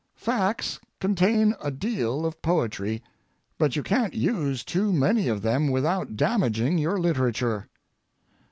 [0.15, 3.03] Facts contain a deal of poetry,
[3.59, 7.67] but you can't use too many of them without damaging your literature.